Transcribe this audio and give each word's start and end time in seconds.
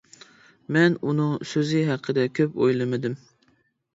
مەن 0.77 0.95
ئۇنىڭ 1.09 1.35
سۆزى 1.51 1.83
ھەققىدە 1.89 2.25
كۆپ 2.39 2.57
ئويلىمىدىم. 2.63 3.21